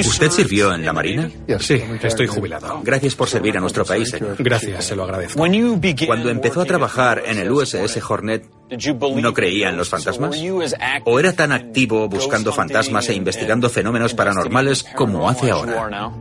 [0.00, 1.30] ¿Usted sirvió en la Marina?
[1.58, 2.82] Sí, estoy jubilado.
[2.84, 4.36] Gracias por servir a nuestro país, señor.
[4.38, 5.42] Gracias, se lo agradezco.
[6.06, 8.50] Cuando empezó a trabajar en el USS Hornet,
[9.22, 10.36] ¿no creía en los fantasmas?
[11.04, 16.12] ¿O era tan activo buscando fantasmas e investigando fenómenos paranormales como hace ahora?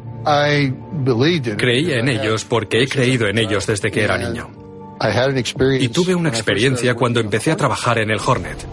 [1.58, 4.50] Creía en ellos porque he creído en ellos desde que era niño.
[5.80, 8.66] Y tuve una experiencia cuando empecé a trabajar en el Hornet.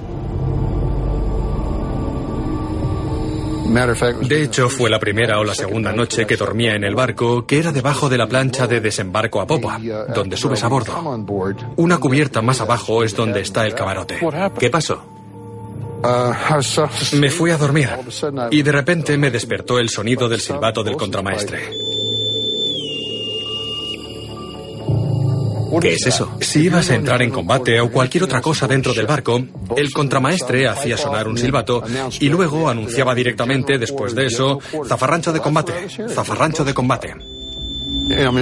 [4.27, 7.59] De hecho, fue la primera o la segunda noche que dormía en el barco, que
[7.59, 9.79] era debajo de la plancha de desembarco a popa,
[10.15, 10.95] donde subes a bordo.
[11.77, 14.19] Una cubierta más abajo es donde está el camarote.
[14.59, 15.18] ¿Qué pasó?
[17.13, 17.89] Me fui a dormir
[18.51, 21.61] y de repente me despertó el sonido del silbato del contramaestre.
[25.81, 26.31] ¿Qué es eso?
[26.41, 29.45] Si ibas a entrar en combate o cualquier otra cosa dentro del barco,
[29.77, 31.83] el contramaestre hacía sonar un silbato
[32.21, 35.73] y luego anunciaba directamente después de eso, zafarrancho de combate,
[36.09, 37.38] zafarrancho de combate.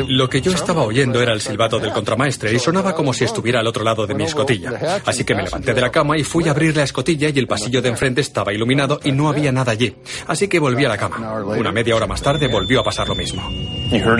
[0.08, 3.60] Lo que yo estaba oyendo era el silbato del contramaestre y sonaba como si estuviera
[3.60, 5.00] al otro lado de mi escotilla.
[5.04, 7.46] Así que me levanté de la cama y fui a abrir la escotilla y el
[7.46, 9.94] pasillo de enfrente estaba iluminado y no había nada allí.
[10.26, 11.42] Así que volví a la cama.
[11.44, 13.42] Una media hora más tarde volvió a pasar lo mismo.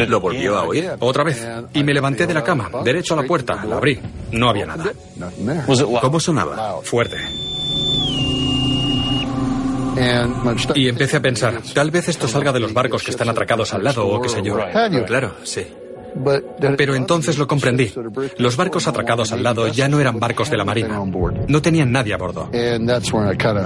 [0.09, 0.91] ¿Lo volvió a oír?
[1.01, 1.47] Otra vez.
[1.75, 3.99] Y me levanté de la cama, derecho a la puerta, la abrí.
[4.33, 4.93] No había nada.
[6.01, 6.81] ¿Cómo sonaba?
[6.83, 7.17] Fuerte.
[10.75, 13.85] Y empecé a pensar, tal vez esto salga de los barcos que están atracados al
[13.85, 14.59] lado o qué sé yo.
[15.07, 15.67] Claro, sí.
[16.77, 17.93] Pero entonces lo comprendí.
[18.39, 20.99] Los barcos atracados al lado ya no eran barcos de la Marina.
[21.49, 22.51] No tenían nadie a bordo.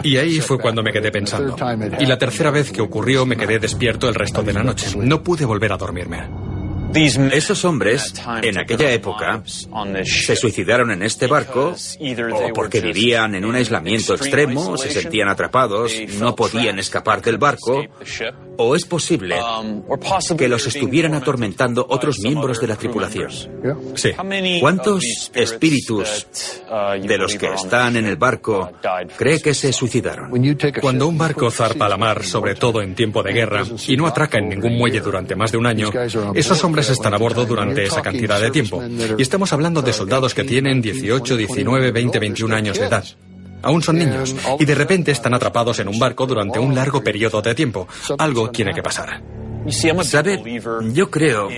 [0.03, 1.57] Y ahí fue cuando me quedé pensando.
[1.99, 4.97] Y la tercera vez que ocurrió me quedé despierto el resto de la noche.
[4.97, 6.50] No pude volver a dormirme.
[6.94, 9.42] Esos hombres, en aquella época,
[10.05, 15.92] se suicidaron en este barco o porque vivían en un aislamiento extremo, se sentían atrapados,
[16.18, 17.85] no podían escapar del barco,
[18.62, 19.37] o es posible
[20.37, 23.31] que los estuvieran atormentando otros miembros de la tripulación.
[23.94, 24.11] Sí.
[24.61, 26.27] ¿Cuántos espíritus
[27.03, 28.70] de los que están en el barco
[29.16, 30.31] cree que se suicidaron?
[30.81, 34.07] Cuando un barco zarpa a la mar, sobre todo en tiempo de guerra, y no
[34.07, 35.90] atraca en ningún muelle durante más de un año,
[36.35, 38.83] esos hombres están a bordo durante esa cantidad de tiempo.
[39.16, 43.05] Y estamos hablando de soldados que tienen 18, 19, 20, 21 años de edad.
[43.62, 47.42] Aún son niños y de repente están atrapados en un barco durante un largo periodo
[47.42, 47.87] de tiempo.
[48.18, 49.23] Algo tiene que pasar.
[50.03, 50.42] ¿Sabe?
[50.92, 51.49] Yo creo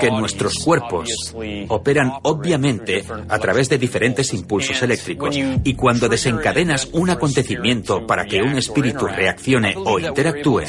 [0.00, 1.34] que nuestros cuerpos
[1.68, 8.42] operan obviamente a través de diferentes impulsos eléctricos y cuando desencadenas un acontecimiento para que
[8.42, 10.64] un espíritu reaccione o interactúe,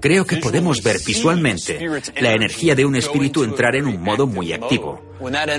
[0.00, 1.88] creo que podemos ver visualmente
[2.20, 5.00] la energía de un espíritu entrar en un modo muy activo.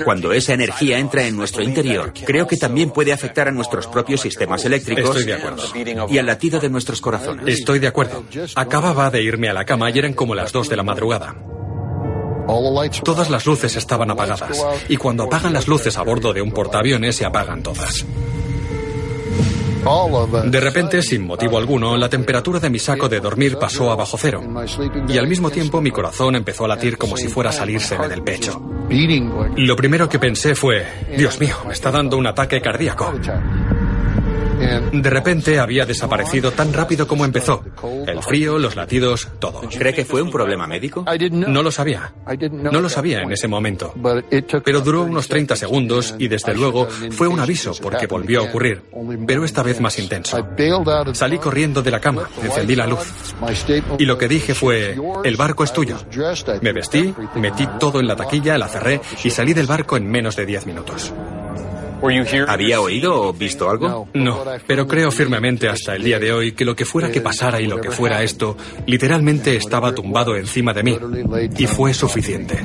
[0.04, 4.22] Cuando esa energía entra en nuestro interior, creo que también puede afectar a nuestros propios
[4.22, 5.26] sistemas eléctricos
[6.10, 7.48] y al latido de nuestros corazones.
[7.48, 8.24] Estoy de acuerdo.
[8.56, 11.36] Acababa de irme a la cama y eran como las dos de la madrugada.
[13.04, 17.16] Todas las luces estaban apagadas y cuando apagan las luces a bordo de un portaaviones
[17.16, 18.06] se apagan todas.
[20.46, 24.18] De repente, sin motivo alguno, la temperatura de mi saco de dormir pasó a bajo
[24.18, 24.42] cero
[25.10, 28.24] y al mismo tiempo mi corazón empezó a latir como si fuera a salírseme del
[28.24, 28.62] pecho.
[29.58, 30.86] Lo primero que pensé fue,
[31.18, 33.14] Dios mío, me está dando un ataque cardíaco.
[34.92, 37.64] De repente había desaparecido tan rápido como empezó.
[38.08, 39.62] El frío, los latidos, todo.
[39.70, 41.06] ¿Cree que fue un problema médico?
[41.32, 42.14] No lo sabía.
[42.52, 43.94] No lo sabía en ese momento.
[44.64, 48.84] Pero duró unos 30 segundos y desde luego fue un aviso porque volvió a ocurrir,
[49.28, 50.38] pero esta vez más intenso.
[51.14, 53.14] Salí corriendo de la cama, encendí la luz.
[53.98, 55.98] Y lo que dije fue, el barco es tuyo.
[56.62, 60.36] Me vestí, metí todo en la taquilla, la cerré y salí del barco en menos
[60.36, 61.14] de 10 minutos.
[62.48, 64.08] ¿Había oído o visto algo?
[64.14, 67.62] No, pero creo firmemente hasta el día de hoy que lo que fuera que pasara
[67.62, 70.98] y lo que fuera esto, literalmente estaba tumbado encima de mí.
[71.58, 72.60] Y fue suficiente.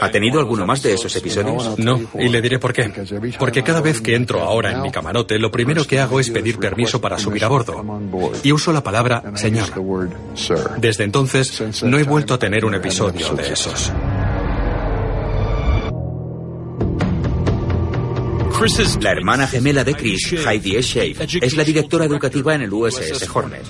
[0.00, 1.78] ¿Ha tenido alguno más de esos episodios?
[1.78, 2.90] No, y le diré por qué.
[3.38, 6.58] Porque cada vez que entro ahora en mi camarote, lo primero que hago es pedir
[6.58, 7.84] permiso para subir a bordo.
[8.42, 9.68] Y uso la palabra señor.
[10.78, 13.92] Desde entonces, no he vuelto a tener un episodio de esos.
[19.00, 23.64] La hermana gemela de Chris, Heidi Shave, es la directora educativa en el USS Hornet.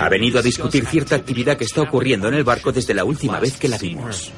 [0.00, 3.38] Ha venido a discutir cierta actividad que está ocurriendo en el barco desde la última
[3.38, 4.32] vez que la vimos.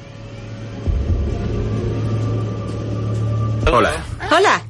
[3.71, 4.05] Hola.
[4.29, 4.67] Hola.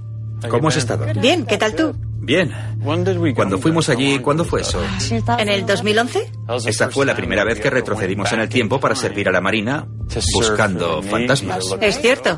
[0.48, 1.06] ¿Cómo has estado?
[1.20, 1.94] Bien, ¿qué tal tú?
[2.20, 2.54] Bien.
[3.36, 4.82] Cuando fuimos allí, ¿cuándo fue eso?
[5.40, 6.32] ¿En el 2011?
[6.68, 9.90] Esa fue la primera vez que retrocedimos en el tiempo para servir a la Marina
[10.34, 11.66] buscando fantasmas.
[11.82, 12.38] Es cierto.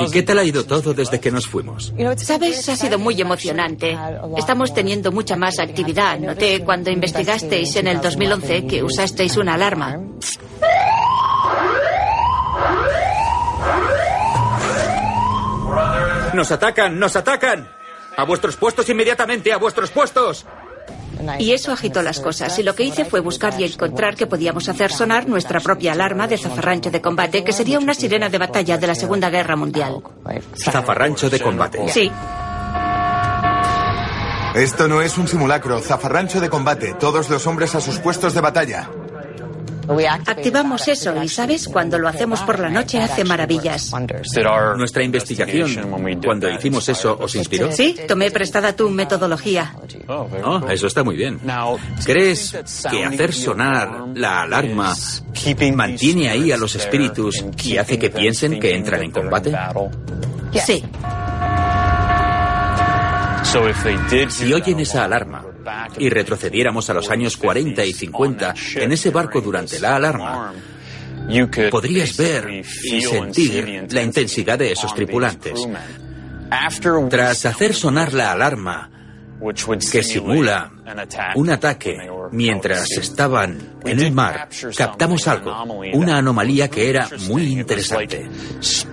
[0.00, 1.92] ¿Y qué tal ha ido todo desde que nos fuimos?
[2.18, 3.96] Sabes, ha sido muy emocionante.
[4.36, 6.18] Estamos teniendo mucha más actividad.
[6.18, 9.98] Noté cuando investigasteis en el 2011 que usasteis una alarma.
[16.34, 16.98] ¡Nos atacan!
[16.98, 17.66] ¡Nos atacan!
[18.16, 19.52] ¡A vuestros puestos inmediatamente!
[19.52, 20.44] ¡A vuestros puestos!
[21.38, 22.58] Y eso agitó las cosas.
[22.58, 26.26] Y lo que hice fue buscar y encontrar que podíamos hacer sonar nuestra propia alarma
[26.26, 30.02] de zafarrancho de combate, que sería una sirena de batalla de la Segunda Guerra Mundial.
[30.56, 31.88] Zafarrancho de combate.
[31.88, 32.10] Sí.
[34.54, 36.94] Esto no es un simulacro, zafarrancho de combate.
[36.98, 38.88] Todos los hombres a sus puestos de batalla.
[40.26, 41.68] Activamos eso y, ¿sabes?
[41.68, 43.92] Cuando lo hacemos por la noche hace maravillas.
[44.76, 45.90] Nuestra investigación,
[46.24, 47.70] cuando hicimos eso, ¿os inspiró?
[47.72, 49.74] Sí, tomé prestada tu metodología.
[50.08, 50.28] Oh,
[50.68, 51.40] eso está muy bien.
[52.04, 52.56] ¿Crees
[52.90, 54.94] que hacer sonar la alarma
[55.74, 59.56] mantiene ahí a los espíritus y hace que piensen que entran en combate?
[60.64, 60.82] Sí.
[64.28, 65.44] Si oyen esa alarma
[65.98, 70.52] y retrocediéramos a los años 40 y 50 en ese barco durante la alarma,
[71.70, 75.66] podrías ver y sentir la intensidad de esos tripulantes.
[77.08, 78.90] Tras hacer sonar la alarma,
[79.90, 80.70] que simula
[81.34, 81.98] un ataque
[82.32, 85.54] mientras estaban en el mar, captamos algo,
[85.92, 88.28] una anomalía que era muy interesante.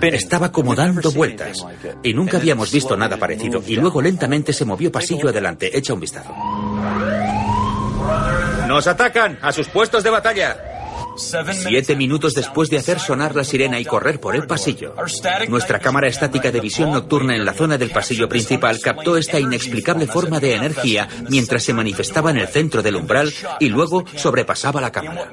[0.01, 1.65] Estaba como dando vueltas
[2.03, 5.75] y nunca habíamos visto nada parecido y luego lentamente se movió pasillo adelante.
[5.77, 6.33] Echa un vistazo.
[8.67, 9.37] ¡Nos atacan!
[9.41, 10.72] ¡A sus puestos de batalla!
[11.15, 14.95] Siete minutos después de hacer sonar la sirena y correr por el pasillo,
[15.47, 20.07] nuestra cámara estática de visión nocturna en la zona del pasillo principal captó esta inexplicable
[20.07, 24.91] forma de energía mientras se manifestaba en el centro del umbral y luego sobrepasaba la
[24.91, 25.31] cámara.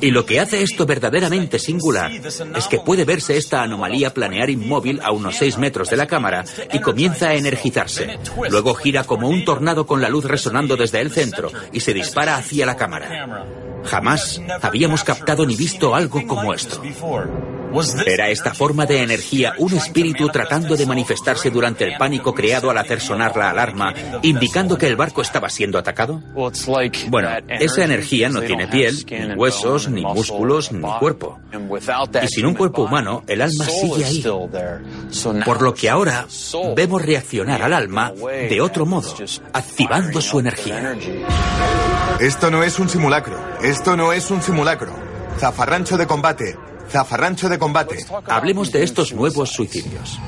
[0.00, 5.00] Y lo que hace esto verdaderamente singular es que puede verse esta anomalía planear inmóvil
[5.02, 8.18] a unos seis metros de la cámara y comienza a energizarse.
[8.50, 12.36] Luego gira como un tornado con la luz resonando desde el centro y se dispara
[12.36, 13.65] hacia la cámara.
[13.86, 16.82] Jamás habíamos captado ni visto algo como esto.
[18.06, 22.78] ¿Era esta forma de energía un espíritu tratando de manifestarse durante el pánico creado al
[22.78, 26.22] hacer sonar la alarma, indicando que el barco estaba siendo atacado?
[27.08, 31.38] Bueno, esa energía no tiene piel, ni huesos, ni músculos, ni cuerpo.
[32.22, 34.24] Y sin un cuerpo humano, el alma sigue ahí.
[35.44, 36.26] Por lo que ahora
[36.74, 39.14] vemos reaccionar al alma de otro modo,
[39.52, 40.96] activando su energía.
[42.20, 43.38] Esto no es un simulacro.
[43.62, 44.92] Esto no es un simulacro.
[45.38, 46.56] Zafarrancho de combate.
[46.90, 47.98] Zafarrancho de combate.
[48.26, 50.18] Hablemos de estos nuevos suicidios.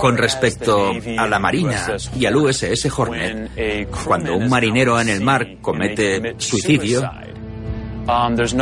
[0.00, 5.46] Con respecto a la Marina y al USS Hornet, cuando un marinero en el mar
[5.62, 7.10] comete suicidio,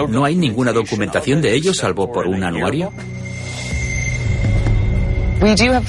[0.09, 2.93] ¿no hay ninguna documentación de ello salvo por un anuario?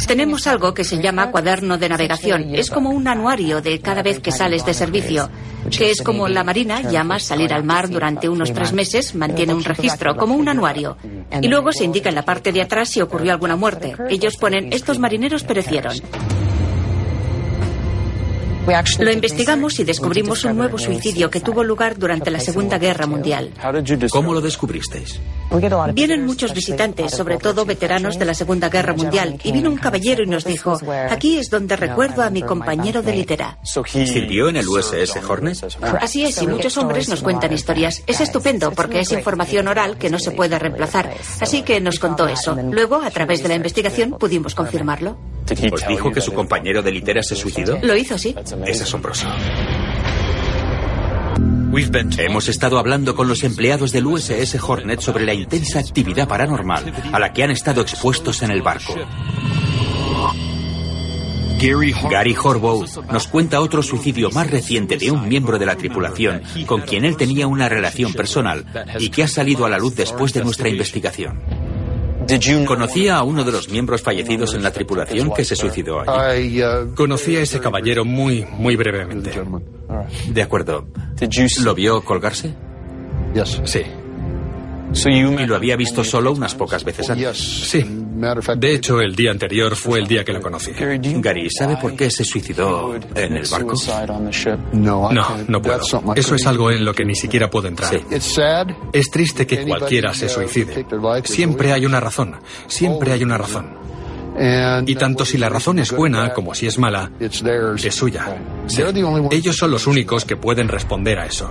[0.07, 2.53] Tenemos algo que se llama cuaderno de navegación.
[2.53, 5.29] Es como un anuario de cada vez que sales de servicio,
[5.69, 9.63] que es como la Marina llama salir al mar durante unos tres meses, mantiene un
[9.63, 10.97] registro, como un anuario.
[11.41, 13.95] Y luego se indica en la parte de atrás si ocurrió alguna muerte.
[14.09, 15.95] Ellos ponen, estos marineros perecieron.
[18.99, 23.51] Lo investigamos y descubrimos un nuevo suicidio que tuvo lugar durante la Segunda Guerra Mundial.
[24.09, 25.19] ¿Cómo lo descubristeis?
[25.93, 30.23] Vienen muchos visitantes, sobre todo veteranos de la Segunda Guerra Mundial, y vino un caballero
[30.23, 33.59] y nos dijo, aquí es donde recuerdo a mi compañero de litera.
[33.63, 35.63] ¿Sirvió en el USS Hornet?
[36.01, 38.03] Así es, y muchos hombres nos cuentan historias.
[38.07, 41.13] Es estupendo porque es información oral que no se puede reemplazar.
[41.39, 42.57] Así que nos contó eso.
[42.71, 45.17] Luego, a través de la investigación, pudimos confirmarlo.
[45.71, 47.77] ¿Os dijo que su compañero de litera se suicidó?
[47.83, 48.35] Lo hizo, sí.
[48.65, 49.27] Es asombroso.
[52.17, 57.19] Hemos estado hablando con los empleados del USS Hornet sobre la intensa actividad paranormal a
[57.19, 58.95] la que han estado expuestos en el barco.
[62.09, 66.81] Gary Horbow nos cuenta otro suicidio más reciente de un miembro de la tripulación con
[66.81, 68.65] quien él tenía una relación personal
[68.99, 71.41] y que ha salido a la luz después de nuestra investigación.
[72.65, 76.61] ¿Conocía a uno de los miembros fallecidos en la tripulación que se suicidó allí?
[76.95, 79.31] Conocí a ese caballero muy, muy brevemente.
[80.29, 80.87] De acuerdo.
[81.63, 82.53] ¿Lo vio colgarse?
[83.65, 83.81] Sí.
[85.41, 87.37] ¿Y lo había visto solo unas pocas veces antes?
[87.37, 87.85] Sí.
[88.57, 90.71] De hecho, el día anterior fue el día que lo conocí.
[91.21, 93.73] Gary, ¿sabe por qué se suicidó en el barco?
[95.11, 95.11] No,
[95.47, 95.79] no puedo.
[96.15, 97.93] Eso es algo en lo que ni siquiera puedo entrar.
[98.93, 100.85] Es triste que cualquiera se suicide.
[101.23, 102.35] Siempre hay una razón.
[102.67, 103.85] Siempre hay una razón.
[104.85, 108.37] Y tanto si la razón es buena como si es mala, es suya.
[108.67, 108.81] Sí.
[109.31, 111.49] Ellos son los únicos que pueden responder a eso.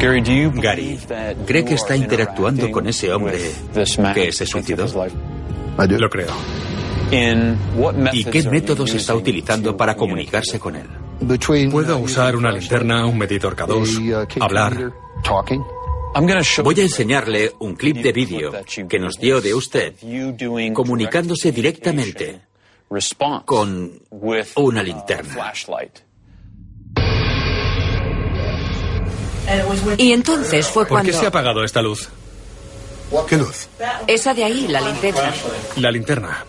[0.00, 0.98] Gary,
[1.46, 3.38] ¿cree que está interactuando con ese hombre
[4.14, 4.86] que se suicidó?
[5.76, 6.34] Lo creo.
[8.12, 10.86] ¿Y qué métodos está utilizando para comunicarse con él?
[11.70, 14.92] Puedo usar una linterna, un medidor K2, hablar.
[16.62, 18.52] Voy a enseñarle un clip de vídeo
[18.88, 19.94] que nos dio de usted
[20.72, 22.40] comunicándose directamente
[23.44, 23.92] con
[24.56, 25.52] una linterna.
[29.96, 31.12] Y entonces fue ¿Por cuando...
[31.12, 32.08] qué se ha apagado esta luz?
[33.28, 33.68] ¿Qué luz?
[34.06, 35.32] Esa de ahí, la linterna.
[35.76, 36.44] La linterna.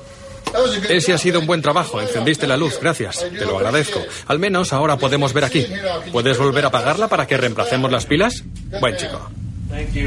[0.89, 2.01] Ese ha sido un buen trabajo.
[2.01, 2.79] Encendiste la luz.
[2.79, 3.19] Gracias.
[3.19, 4.01] Te lo agradezco.
[4.27, 5.65] Al menos ahora podemos ver aquí.
[6.11, 8.43] ¿Puedes volver a apagarla para que reemplacemos las pilas?
[8.79, 9.29] Buen chico.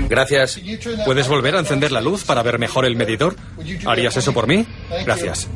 [0.08, 0.60] Gracias.
[1.04, 3.36] ¿Puedes volver a encender la luz para ver mejor el medidor?
[3.86, 4.66] ¿Harías eso por mí?
[5.04, 5.48] Gracias.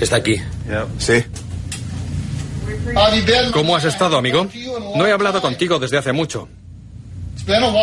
[0.00, 0.40] Está aquí.
[0.98, 1.24] Sí.
[3.52, 4.46] ¿Cómo has estado, amigo?
[4.96, 6.48] No he hablado contigo desde hace mucho.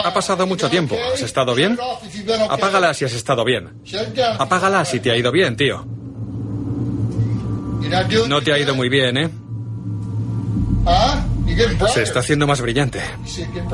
[0.04, 0.98] Ha pasado mucho tiempo.
[1.14, 1.78] ¿Has estado bien?
[2.50, 3.70] Apágala si has estado bien.
[4.39, 5.86] Apágala si te ha ido bien, tío.
[8.28, 9.30] No te ha ido muy bien, ¿eh?
[11.94, 13.02] Se está haciendo más brillante.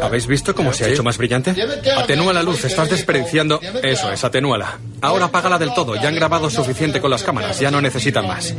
[0.01, 1.55] ¿Habéis visto cómo se ha hecho más brillante?
[1.97, 3.59] Atenúa la luz, estás desperdiciando.
[3.83, 4.79] Eso es, atenúala.
[5.01, 5.95] Ahora apágala del todo.
[5.95, 8.53] Ya han grabado suficiente con las cámaras, ya no necesitan más.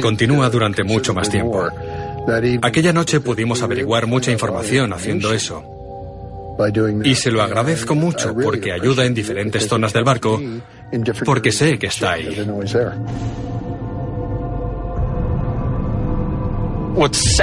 [0.00, 1.66] Continúa durante mucho más tiempo.
[2.62, 5.64] Aquella noche pudimos averiguar mucha información haciendo eso.
[7.04, 10.40] Y se lo agradezco mucho porque ayuda en diferentes zonas del barco,
[11.24, 12.36] porque sé que está ahí.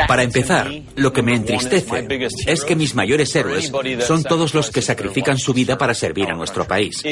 [0.08, 2.08] Para empezar, lo que me entristece
[2.48, 3.72] es que mis mayores héroes
[4.06, 7.04] son todos los que sacrifican su vida para servir a nuestro país.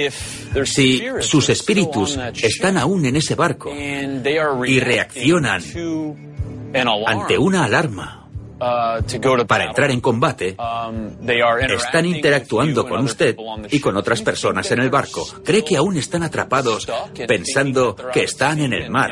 [0.66, 5.64] Si sus espíritus están aún en ese barco y reaccionan
[7.06, 8.23] ante una alarma
[9.48, 10.56] para entrar en combate,
[11.78, 13.36] están interactuando con usted
[13.70, 15.26] y con otras personas en el barco.
[15.44, 16.88] ¿Cree que aún están atrapados
[17.28, 19.12] pensando que están en el mar?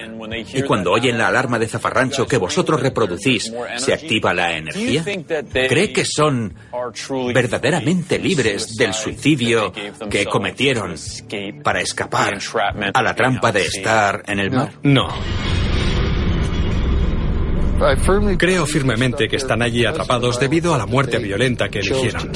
[0.54, 5.04] Y cuando oyen la alarma de zafarrancho que vosotros reproducís, ¿se activa la energía?
[5.52, 6.54] ¿Cree que son
[7.34, 9.72] verdaderamente libres del suicidio
[10.10, 10.96] que cometieron
[11.64, 12.38] para escapar
[12.94, 14.72] a la trampa de estar en el mar?
[14.84, 15.10] No.
[18.38, 22.32] Creo firmemente que están allí atrapados debido a la muerte violenta que eligieron.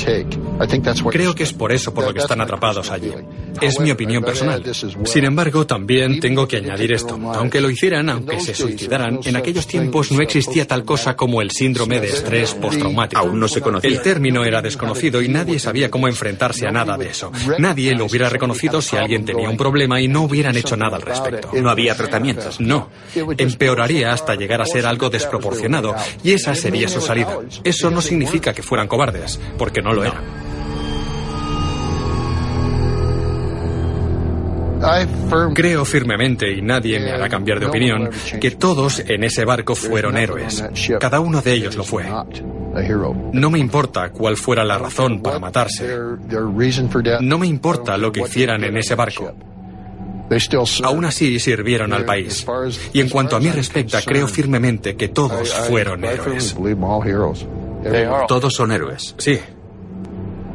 [1.12, 3.14] Creo que es por eso por lo que están atrapados allí.
[3.62, 4.64] Es mi opinión personal.
[5.06, 7.20] Sin embargo, también tengo que añadir esto.
[7.36, 11.52] Aunque lo hicieran, aunque se suicidaran, en aquellos tiempos no existía tal cosa como el
[11.52, 13.22] síndrome de estrés postraumático.
[13.22, 13.90] Aún no se conocía.
[13.90, 17.32] El término era desconocido y nadie sabía cómo enfrentarse a nada de eso.
[17.60, 21.04] Nadie lo hubiera reconocido si alguien tenía un problema y no hubieran hecho nada al
[21.04, 21.52] respecto.
[21.54, 22.60] No había tratamientos.
[22.60, 22.90] No.
[23.38, 25.35] Empeoraría hasta llegar a ser algo desproporcionado
[26.24, 27.40] y esa sería su salida.
[27.64, 30.46] Eso no significa que fueran cobardes, porque no lo eran.
[35.54, 38.10] Creo firmemente, y nadie me hará cambiar de opinión,
[38.40, 40.64] que todos en ese barco fueron héroes.
[41.00, 42.06] Cada uno de ellos lo fue.
[43.34, 45.98] No me importa cuál fuera la razón para matarse.
[47.22, 49.34] No me importa lo que hicieran en ese barco.
[50.84, 52.46] Aún así sirvieron al país.
[52.94, 56.56] Y en cuanto a mí respecta, creo firmemente que todos fueron héroes.
[58.28, 59.16] Todos son héroes.
[59.18, 59.40] Sí.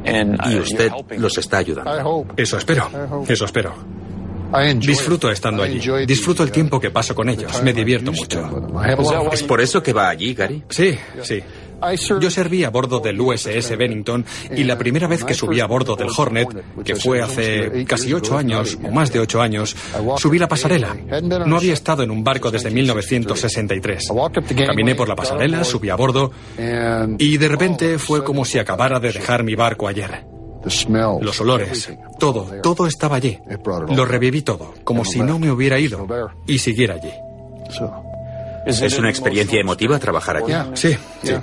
[0.04, 2.26] Y usted los está ayudando.
[2.36, 2.88] Eso espero.
[3.28, 3.74] Eso espero.
[4.80, 5.80] Disfruto estando allí.
[6.06, 7.62] Disfruto el tiempo que paso con ellos.
[7.62, 8.72] Me divierto mucho.
[9.32, 10.64] ¿Es por eso que va allí, Gary?
[10.68, 11.40] Sí, sí.
[12.20, 14.24] Yo serví a bordo del USS Bennington
[14.54, 16.48] y la primera vez que subí a bordo del Hornet,
[16.84, 19.74] que fue hace casi ocho años o más de ocho años,
[20.18, 20.94] subí la pasarela.
[21.46, 24.08] No había estado en un barco desde 1963.
[24.66, 26.32] Caminé por la pasarela, subí a bordo
[27.18, 30.24] y de repente fue como si acabara de dejar mi barco ayer.
[31.22, 33.38] Los olores, todo, todo estaba allí.
[33.88, 36.06] Lo reviví todo, como si no me hubiera ido
[36.46, 37.12] y siguiera allí.
[38.66, 40.52] ¿Es una experiencia emotiva trabajar allí?
[40.74, 41.34] Sí, sí.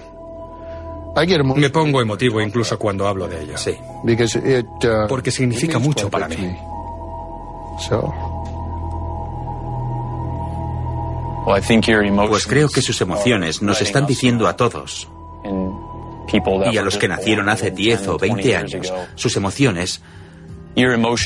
[1.60, 3.58] Me pongo emotivo incluso cuando hablo de ello.
[3.58, 3.76] Sí.
[4.04, 6.56] Uh, Porque significa mucho para mí.
[12.30, 15.08] Pues creo que sus emociones nos están diciendo a todos
[16.72, 20.02] y a los que nacieron hace 10 o 20 años, sus emociones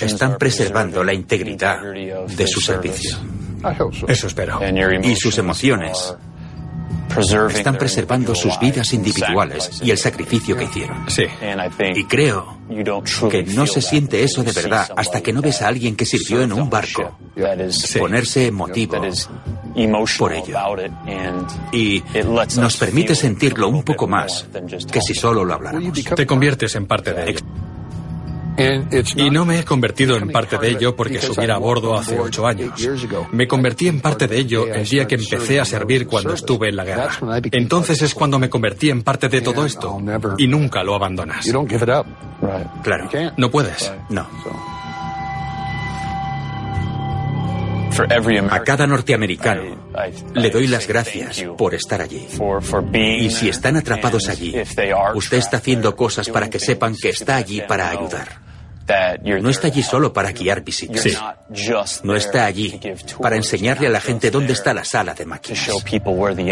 [0.02, 3.18] están preservando la integridad de su servicio.
[4.08, 4.60] Eso espero.
[5.04, 6.16] Y sus emociones
[7.50, 11.10] están preservando sus vidas individuales y el sacrificio que hicieron.
[11.10, 11.24] Sí.
[11.96, 12.58] Y creo
[13.30, 16.42] que no se siente eso de verdad hasta que no ves a alguien que sirvió
[16.42, 17.18] en un barco
[18.00, 19.02] ponerse emotivo
[20.18, 20.58] por ello.
[21.72, 22.04] Y
[22.58, 24.48] nos permite sentirlo un poco más
[24.92, 26.04] que si solo lo habláramos.
[26.16, 27.40] Te conviertes en parte de ello.
[29.16, 32.46] Y no me he convertido en parte de ello porque subiera a bordo hace ocho
[32.48, 32.72] años.
[33.32, 36.76] Me convertí en parte de ello el día que empecé a servir cuando estuve en
[36.76, 37.10] la guerra.
[37.52, 39.98] Entonces es cuando me convertí en parte de todo esto.
[40.38, 41.46] Y nunca lo abandonas.
[42.84, 43.10] Claro.
[43.38, 43.92] No puedes.
[44.10, 44.28] No.
[48.50, 49.78] A cada norteamericano
[50.34, 52.26] le doy las gracias por estar allí.
[52.94, 54.56] Y si están atrapados allí,
[55.14, 58.51] usted está haciendo cosas para que sepan que está allí para ayudar.
[59.42, 61.06] No está allí solo para guiar visitas.
[62.04, 62.80] No está allí
[63.22, 65.70] para enseñarle a la gente dónde está la sala de máquinas.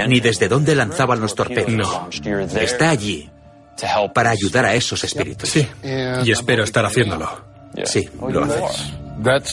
[0.07, 1.71] Ni desde dónde lanzaban los torpedos.
[1.71, 2.09] No.
[2.59, 3.29] Está allí
[4.13, 5.49] para ayudar a esos espíritus.
[5.49, 5.67] Sí.
[6.23, 7.45] Y espero estar haciéndolo.
[7.85, 8.93] Sí, lo haces.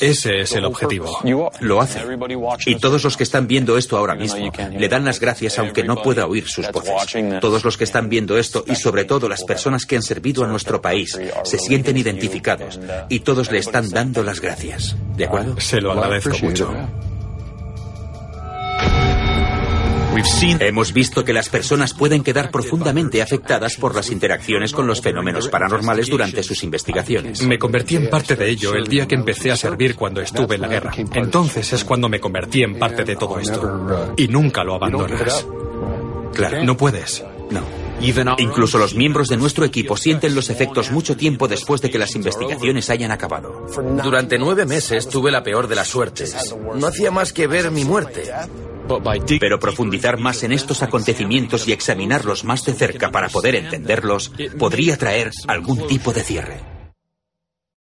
[0.00, 1.18] Ese es el objetivo.
[1.60, 2.00] Lo hace.
[2.66, 6.02] Y todos los que están viendo esto ahora mismo le dan las gracias aunque no
[6.02, 7.40] pueda oír sus voces.
[7.40, 10.48] Todos los que están viendo esto y sobre todo las personas que han servido a
[10.48, 14.96] nuestro país se sienten identificados y todos le están dando las gracias.
[15.16, 15.60] ¿De acuerdo?
[15.60, 16.72] Se lo agradezco mucho.
[20.60, 25.48] Hemos visto que las personas pueden quedar profundamente afectadas por las interacciones con los fenómenos
[25.48, 27.42] paranormales durante sus investigaciones.
[27.42, 30.62] Me convertí en parte de ello el día que empecé a servir cuando estuve en
[30.62, 30.92] la guerra.
[30.96, 34.14] Entonces es cuando me convertí en parte de todo esto.
[34.16, 35.46] Y nunca lo abandonas.
[36.32, 36.64] Claro.
[36.64, 37.22] No puedes.
[37.50, 37.62] No.
[38.38, 42.14] Incluso los miembros de nuestro equipo sienten los efectos mucho tiempo después de que las
[42.14, 43.66] investigaciones hayan acabado.
[44.02, 46.34] Durante nueve meses tuve la peor de las suertes.
[46.74, 48.32] No hacía más que ver mi muerte.
[49.40, 54.96] Pero profundizar más en estos acontecimientos y examinarlos más de cerca para poder entenderlos podría
[54.96, 56.75] traer algún tipo de cierre.